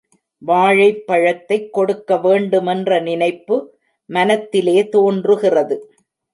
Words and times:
வாழைப் 0.41 1.03
பழத்தைக் 1.07 1.73
கொடுக்க 1.73 2.17
வேண்டுமென்ற 2.17 2.99
நினைப்பு 2.99 3.57
மனத்திலே 4.09 4.89
தோன்றுகிறது. 4.89 5.95